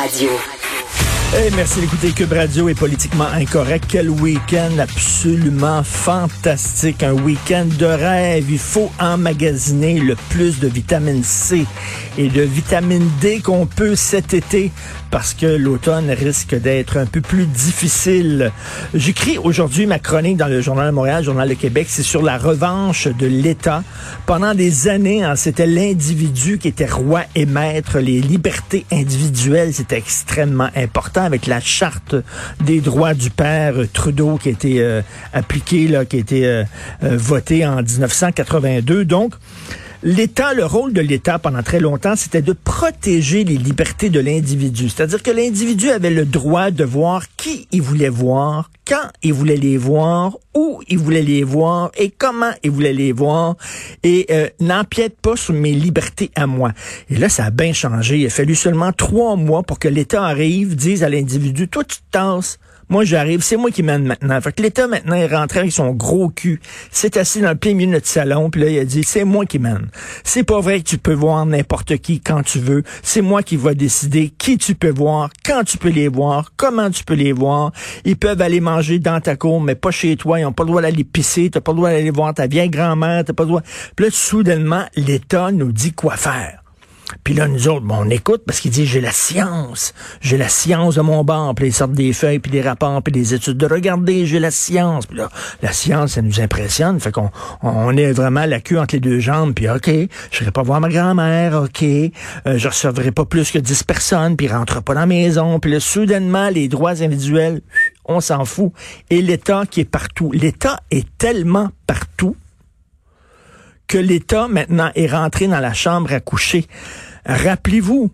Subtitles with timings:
[0.00, 0.59] Radio.
[1.32, 3.84] Hey, merci d'écouter Cube Radio est politiquement incorrect.
[3.88, 7.04] Quel week-end absolument fantastique.
[7.04, 8.50] Un week-end de rêve.
[8.50, 11.66] Il faut emmagasiner le plus de vitamine C
[12.18, 14.72] et de vitamine D qu'on peut cet été
[15.12, 18.50] parce que l'automne risque d'être un peu plus difficile.
[18.94, 21.86] J'écris aujourd'hui ma chronique dans le Journal de Montréal, Journal de Québec.
[21.88, 23.84] C'est sur la revanche de l'État.
[24.26, 27.98] Pendant des années, hein, c'était l'individu qui était roi et maître.
[28.00, 32.14] Les libertés individuelles, c'était extrêmement important avec la charte
[32.64, 36.64] des droits du père Trudeau qui a été euh, appliquée, là, qui a été euh,
[37.02, 39.04] euh, votée en 1982.
[39.04, 39.34] Donc,
[40.02, 44.88] L'État, le rôle de l'État pendant très longtemps, c'était de protéger les libertés de l'individu.
[44.88, 49.58] C'est-à-dire que l'individu avait le droit de voir qui il voulait voir, quand il voulait
[49.58, 53.56] les voir, où il voulait les voir et comment il voulait les voir
[54.02, 56.72] et euh, n'empiète pas sur mes libertés à moi.
[57.10, 58.20] Et là, ça a bien changé.
[58.20, 61.98] Il a fallu seulement trois mois pour que l'État arrive, dise à l'individu, toi tu
[61.98, 62.58] te tasses,
[62.90, 64.40] moi, j'arrive, c'est moi qui mène maintenant.
[64.40, 66.60] Fait que l'État, maintenant, est rentré avec son gros cul.
[66.90, 69.24] C'est assis dans le plein milieu de notre salon, puis là, il a dit, c'est
[69.24, 69.88] moi qui mène.
[70.24, 72.82] C'est pas vrai que tu peux voir n'importe qui quand tu veux.
[73.02, 76.90] C'est moi qui va décider qui tu peux voir, quand tu peux les voir, comment
[76.90, 77.72] tu peux les voir.
[78.04, 80.40] Ils peuvent aller manger dans ta cour, mais pas chez toi.
[80.40, 81.50] Ils ont pas le droit d'aller pisser.
[81.50, 83.24] T'as pas le droit d'aller voir ta vieille grand-mère.
[83.24, 83.62] T'as pas le droit.
[83.96, 86.60] Puis là, soudainement, l'État nous dit quoi faire.
[87.24, 90.48] Puis là, nous autres, bon, on écoute parce qu'il dit j'ai la science, j'ai la
[90.48, 93.56] science de mon banc, puis ils sortent des feuilles, puis des rapports, puis des études
[93.56, 95.06] de regarder, j'ai la science.
[95.06, 95.28] Puis là,
[95.62, 97.30] la science, ça nous impressionne, fait qu'on
[97.62, 99.90] on est vraiment la queue entre les deux jambes, puis ok,
[100.30, 102.10] je vais pas voir ma grand-mère, ok, euh,
[102.56, 105.80] je recevrai pas plus que 10 personnes, puis rentre pas dans la maison, puis là,
[105.80, 107.60] soudainement, les droits individuels,
[108.04, 108.72] on s'en fout.
[109.08, 112.09] Et l'État qui est partout, l'État est tellement partout
[113.90, 116.64] que l'État maintenant est rentré dans la chambre à coucher.
[117.26, 118.12] Rappelez-vous,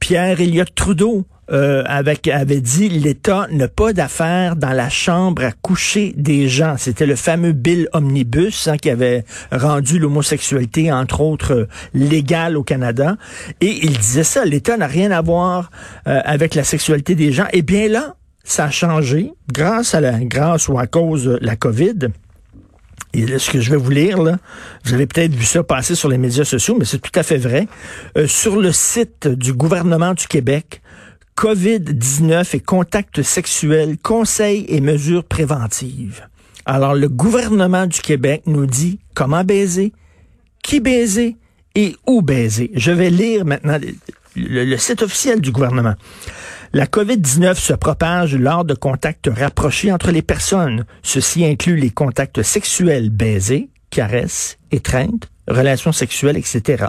[0.00, 6.12] Pierre Elliott Trudeau euh, avait dit l'État n'a pas d'affaires dans la chambre à coucher
[6.16, 6.74] des gens.
[6.76, 12.64] C'était le fameux Bill Omnibus hein, qui avait rendu l'homosexualité, entre autres, euh, légale au
[12.64, 13.16] Canada.
[13.60, 15.70] Et il disait ça, l'État n'a rien à voir
[16.08, 17.46] euh, avec la sexualité des gens.
[17.52, 21.54] Eh bien là, ça a changé grâce à la grâce ou à cause de la
[21.54, 22.08] COVID.
[23.14, 24.38] Et ce que je vais vous lire, là,
[24.84, 27.36] vous avez peut-être vu ça passer sur les médias sociaux, mais c'est tout à fait
[27.36, 27.68] vrai.
[28.16, 30.80] Euh, sur le site du gouvernement du Québec,
[31.36, 36.26] COVID-19 et contacts sexuels, conseils et mesures préventives.
[36.64, 39.92] Alors, le gouvernement du Québec nous dit comment baiser,
[40.62, 41.36] qui baiser
[41.74, 42.70] et où baiser.
[42.74, 43.78] Je vais lire maintenant
[44.36, 45.94] le site officiel du gouvernement.
[46.74, 50.86] La COVID-19 se propage lors de contacts rapprochés entre les personnes.
[51.02, 56.86] Ceci inclut les contacts sexuels baisés, caresses, étreintes, relations sexuelles, etc.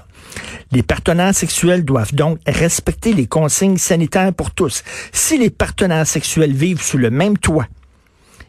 [0.71, 4.85] Les partenaires sexuels doivent donc respecter les consignes sanitaires pour tous.
[5.11, 7.67] Si les partenaires sexuels vivent sous le même toit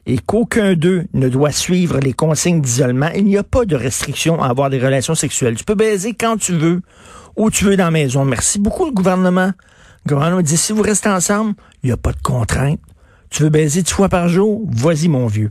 [0.07, 4.41] et qu'aucun d'eux ne doit suivre les consignes d'isolement, il n'y a pas de restriction
[4.41, 5.57] à avoir des relations sexuelles.
[5.57, 6.81] Tu peux baiser quand tu veux,
[7.35, 8.25] où tu veux dans la maison.
[8.25, 9.51] Merci beaucoup, le gouvernement.
[10.07, 12.81] Gouvernement dit, si vous restez ensemble, il n'y a pas de contrainte.
[13.31, 14.63] Tu veux baiser dix fois par jour?
[14.71, 15.51] Vas-y, mon vieux.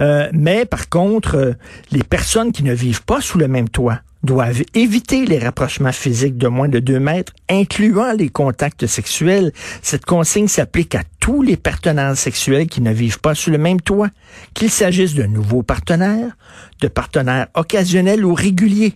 [0.00, 1.52] Euh, mais par contre, euh,
[1.90, 6.36] les personnes qui ne vivent pas sous le même toit doivent éviter les rapprochements physiques
[6.36, 9.52] de moins de deux mètres, incluant les contacts sexuels.
[9.82, 13.80] Cette consigne s'applique à tous les partenaires sexuels qui ne vivent pas sous le même
[13.80, 14.08] toit,
[14.54, 16.36] qu'il s'agisse de nouveaux partenaires,
[16.80, 18.94] de partenaires occasionnels ou réguliers.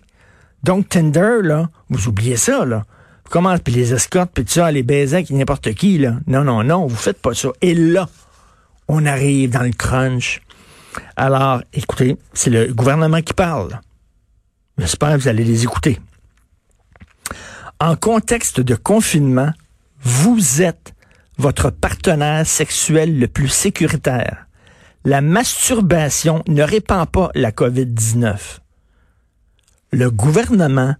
[0.63, 2.85] Donc Tinder, là, vous oubliez ça, là.
[3.29, 6.15] Comment, puis les escortes, puis tout ça, les baisers avec n'importe qui, là.
[6.25, 7.49] Non, non, non, vous faites pas ça.
[7.61, 8.09] Et là,
[8.87, 10.41] on arrive dans le crunch.
[11.15, 13.79] Alors, écoutez, c'est le gouvernement qui parle.
[14.79, 15.99] J'espère que vous allez les écouter.
[17.79, 19.51] En contexte de confinement,
[20.01, 20.93] vous êtes
[21.37, 24.47] votre partenaire sexuel le plus sécuritaire.
[25.05, 28.59] La masturbation ne répand pas la COVID-19.
[29.91, 30.95] Le gouvernement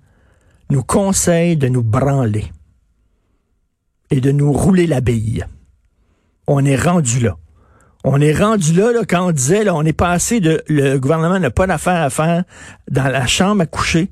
[0.70, 2.52] nous conseille de nous branler
[4.12, 5.46] et de nous rouler la bille.
[6.48, 7.38] On est rendu là.
[8.04, 11.50] On est rendu là, là quand on disait, on est passé de le gouvernement n'a
[11.50, 12.44] pas d'affaires à faire
[12.90, 14.12] dans la chambre à coucher,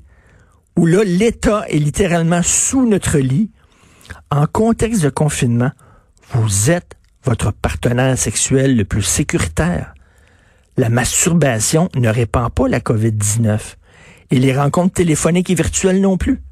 [0.76, 3.50] où là, l'État est littéralement sous notre lit.
[4.30, 5.70] En contexte de confinement,
[6.32, 9.94] vous êtes votre partenaire sexuel le plus sécuritaire.
[10.76, 13.58] La masturbation ne répand pas la COVID-19
[14.30, 16.42] et les rencontres téléphoniques et virtuelles non plus.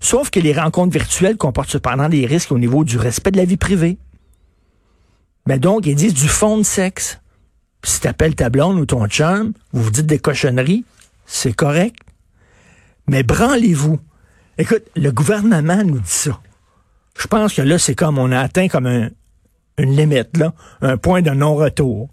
[0.00, 3.44] Sauf que les rencontres virtuelles comportent cependant des risques au niveau du respect de la
[3.44, 3.98] vie privée.
[5.46, 7.20] Mais donc, ils disent du fond de sexe.
[7.82, 10.84] Si t'appelles ta blonde ou ton chum, vous vous dites des cochonneries,
[11.26, 11.96] c'est correct.
[13.06, 13.98] Mais branlez-vous.
[14.56, 16.40] Écoute, le gouvernement nous dit ça.
[17.18, 19.10] Je pense que là, c'est comme on a atteint comme un,
[19.78, 22.08] une limite, là, un point de non-retour.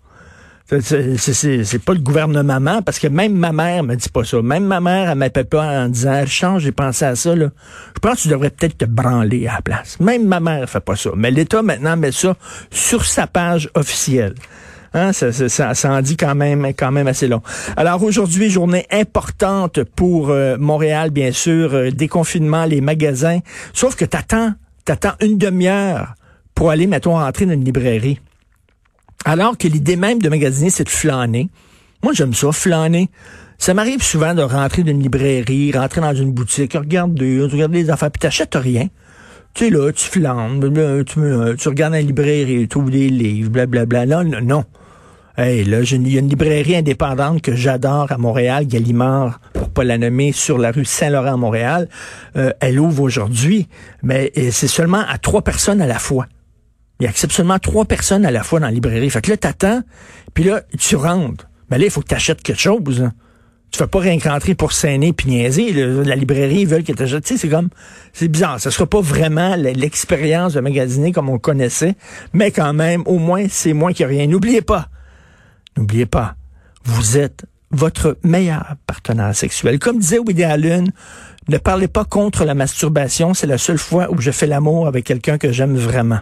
[0.80, 4.42] C'est pas le gouvernement, parce que même ma mère me dit pas ça.
[4.42, 7.50] Même ma mère, elle m'appelle pas en disant, change, j'ai pensé à ça, là.
[7.94, 10.00] Je pense que tu devrais peut-être te branler à la place.
[10.00, 11.10] Même ma mère fait pas ça.
[11.16, 12.38] Mais l'État, maintenant, met ça
[12.70, 14.36] sur sa page officielle.
[14.94, 17.42] Hein, ça, ça, ça, en dit quand même, quand même assez long.
[17.76, 23.40] Alors aujourd'hui, journée importante pour euh, Montréal, bien sûr, euh, déconfinement, les magasins.
[23.74, 24.54] Sauf que t'attends,
[24.86, 26.16] t'attends une demi-heure
[26.56, 28.20] pour aller, mettons, rentrer dans une librairie.
[29.26, 31.50] Alors que l'idée même de magasiner, c'est de flâner.
[32.04, 33.10] Moi, j'aime ça, flâner.
[33.58, 37.90] Ça m'arrive souvent de rentrer dans une librairie, rentrer dans une boutique, regarder, regarder les
[37.92, 38.88] affaires, puis t'achètes rien.
[39.54, 40.60] Tu es là, tu flânes,
[41.06, 41.20] tu,
[41.58, 44.06] tu regardes la librairie, tu ouvres des livres, blablabla.
[44.06, 44.64] Là, non.
[45.38, 49.84] Hey, là, il y a une librairie indépendante que j'adore à Montréal, Gallimard, pour pas
[49.84, 51.88] la nommer, sur la rue Saint-Laurent à Montréal.
[52.36, 53.68] Euh, elle ouvre aujourd'hui,
[54.04, 56.28] mais c'est seulement à trois personnes à la fois.
[57.02, 59.10] Il accepte seulement trois personnes à la fois dans la librairie.
[59.10, 59.82] Fait que là, t'attends,
[60.36, 61.48] puis là, tu rentres.
[61.72, 63.02] Mais là, il faut que tu achètes quelque chose.
[63.02, 63.12] Hein.
[63.72, 65.74] Tu fais pas rien rentrer pour saigner puis niaiser.
[65.74, 67.70] La librairie, ils veulent que tu sais, c'est comme...
[68.14, 68.60] C'est bizarre.
[68.60, 71.96] Ce sera pas vraiment l'expérience de magasiner comme on connaissait,
[72.34, 74.28] mais quand même, au moins, c'est moins a rien.
[74.28, 74.90] N'oubliez pas,
[75.78, 76.36] n'oubliez pas,
[76.84, 79.80] vous êtes votre meilleur partenaire sexuel.
[79.80, 80.92] Comme disait Woody Allen,
[81.48, 83.34] ne parlez pas contre la masturbation.
[83.34, 86.20] C'est la seule fois où je fais l'amour avec quelqu'un que j'aime vraiment.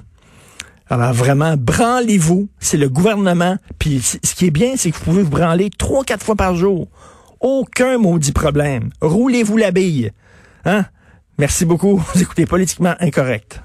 [0.90, 2.50] Alors vraiment, branlez-vous.
[2.60, 3.58] C'est le gouvernement.
[3.78, 6.56] Puis ce qui est bien, c'est que vous pouvez vous branler trois, quatre fois par
[6.56, 6.88] jour.
[7.40, 8.90] Aucun maudit problème.
[9.02, 10.12] Roulez-vous la bille.
[10.66, 10.86] Hein?
[11.38, 11.98] Merci beaucoup.
[12.14, 13.62] Vous écoutez Politiquement Incorrect.